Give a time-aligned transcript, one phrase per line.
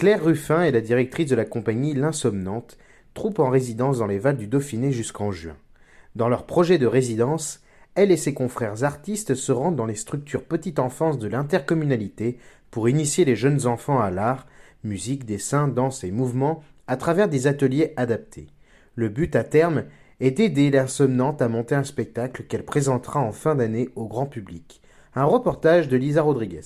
[0.00, 2.78] Claire Ruffin est la directrice de la compagnie L'Insomnante,
[3.12, 5.58] troupe en résidence dans les Vals du Dauphiné jusqu'en juin.
[6.16, 7.60] Dans leur projet de résidence,
[7.94, 12.38] elle et ses confrères artistes se rendent dans les structures petite enfance de l'intercommunalité
[12.70, 14.46] pour initier les jeunes enfants à l'art,
[14.84, 18.46] musique, dessin, danse et mouvement à travers des ateliers adaptés.
[18.94, 19.84] Le but à terme
[20.20, 24.80] est d'aider l'insomnante à monter un spectacle qu'elle présentera en fin d'année au grand public.
[25.14, 26.62] Un reportage de Lisa Rodriguez.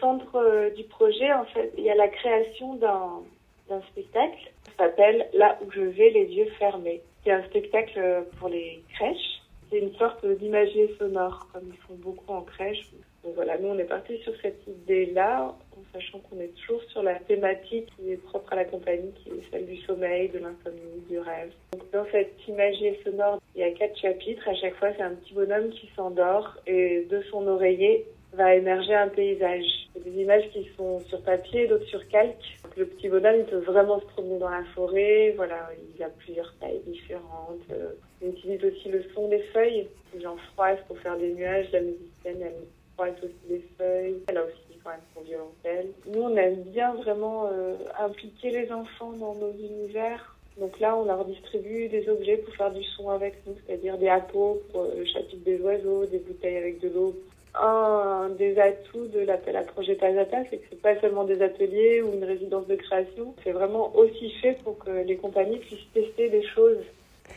[0.00, 5.28] Centre euh, du projet, en fait, il y a la création d'un spectacle qui s'appelle
[5.34, 7.02] Là où je vais, les yeux fermés.
[7.24, 9.42] C'est un spectacle pour les crèches.
[9.70, 12.86] C'est une sorte d'imagier sonore, comme ils font beaucoup en crèche.
[13.24, 17.02] Donc voilà, nous on est parti sur cette idée-là, en sachant qu'on est toujours sur
[17.02, 21.02] la thématique qui est propre à la compagnie, qui est celle du sommeil, de l'insomnie,
[21.10, 21.50] du rêve.
[21.92, 24.48] Dans cette imagier sonore, il y a quatre chapitres.
[24.48, 28.94] À chaque fois, c'est un petit bonhomme qui s'endort et de son oreiller va émerger
[28.94, 29.87] un paysage.
[30.08, 32.58] Des images qui sont sur papier, d'autres sur calque.
[32.76, 35.34] Le petit bonhomme, il peut vraiment se promener dans la forêt.
[35.36, 37.60] Voilà, il a plusieurs tailles différentes.
[37.70, 37.92] Euh,
[38.22, 39.86] il utilise aussi le son des feuilles.
[40.14, 41.70] Les gens froissent pour faire des nuages.
[41.72, 42.54] La musicienne, elle
[42.94, 44.16] froisse aussi les feuilles.
[44.28, 45.88] Elle a aussi quand même son violoncelle.
[46.06, 50.36] Nous, on aime bien vraiment euh, impliquer les enfants dans nos univers.
[50.58, 54.08] Donc là, on leur distribue des objets pour faire du son avec nous, c'est-à-dire des
[54.08, 57.14] appos pour euh, le chapitre des oiseaux, des bouteilles avec de l'eau
[57.60, 62.02] un des atouts de l'appel à projet Pazata, c'est que c'est pas seulement des ateliers
[62.02, 66.28] ou une résidence de création, c'est vraiment aussi fait pour que les compagnies puissent tester
[66.28, 66.78] des choses.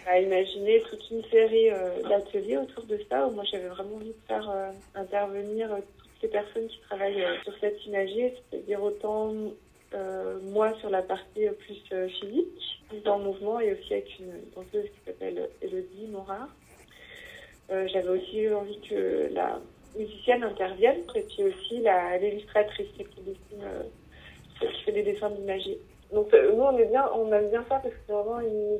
[0.07, 4.27] À imaginer toute une série euh, d'ateliers autour de ça, moi j'avais vraiment envie de
[4.27, 9.33] faire euh, intervenir euh, toutes les personnes qui travaillent sur cette imagerie, c'est-à-dire autant
[10.43, 15.05] moi sur la partie plus physique, dans le mouvement, et aussi avec une danseuse qui
[15.05, 16.47] s'appelle Elodie Morard.
[17.69, 19.59] j'avais aussi envie que la
[19.97, 21.83] musicienne intervienne, et puis aussi
[22.21, 23.05] l'illustratrice qui,
[23.61, 23.83] euh,
[24.59, 25.79] qui fait des dessins d'imagerie.
[26.11, 28.79] Donc euh, nous on est bien, on aime bien ça parce que c'est vraiment une,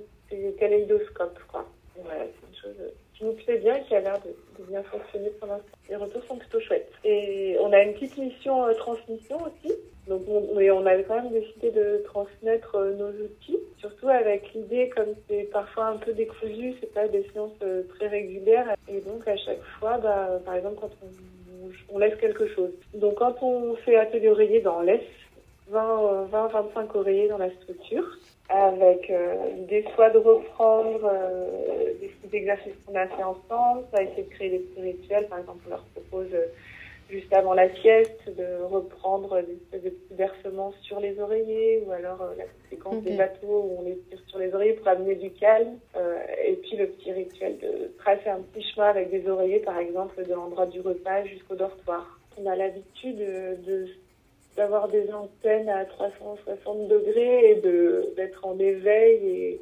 [0.58, 1.68] kaléidoscope quoi.
[2.04, 5.30] voilà, c'est une chose qui nous plaît bien et qui a l'air de, bien fonctionner
[5.32, 5.78] pour l'instant.
[5.90, 6.92] Les retours sont plutôt chouettes.
[7.04, 9.74] Et on a une petite mission euh, transmission aussi.
[10.12, 14.90] Donc on, mais on avait quand même décidé de transmettre nos outils, surtout avec l'idée,
[14.90, 17.58] comme c'est parfois un peu décousu, c'est pas des séances
[17.96, 22.46] très régulières, et donc à chaque fois, bah, par exemple quand on, on, laisse quelque
[22.50, 22.72] chose.
[22.94, 25.00] Donc quand on fait atelier oreiller, bah, on laisse
[25.72, 28.04] 20-25 oreillers dans la structure,
[28.50, 34.24] avec euh, l'idée soit de reprendre euh, des exercices qu'on a fait ensemble, soit essayer
[34.24, 36.48] de créer des petits rituels, par exemple on leur propose euh,
[37.12, 42.22] juste avant la sieste, de reprendre des de petits versements sur les oreillers, ou alors
[42.22, 45.32] euh, la séquence des bateaux où on les tire sur les oreillers pour amener du
[45.32, 49.60] calme, euh, et puis le petit rituel de tracer un petit chemin avec des oreillers,
[49.60, 52.20] par exemple, de l'endroit du repas jusqu'au dortoir.
[52.38, 53.88] On a l'habitude de
[54.58, 59.62] d'avoir des antennes à 360 degrés et de d'être en éveil et,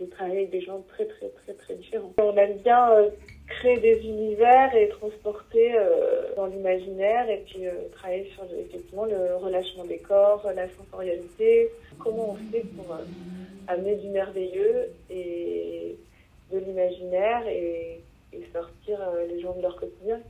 [0.00, 2.12] de travailler avec des gens très très très très différents.
[2.18, 3.10] On aime bien euh,
[3.46, 9.36] créer des univers et transporter euh, dans l'imaginaire et puis euh, travailler sur effectivement le
[9.36, 13.04] relâchement des corps, la sensorialité, comment on fait pour euh,
[13.66, 15.98] amener du merveilleux et
[16.52, 18.98] de l'imaginaire et, et sortir
[19.28, 20.20] les gens de leur quotidien?